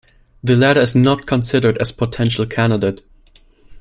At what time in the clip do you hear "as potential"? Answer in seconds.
1.77-2.47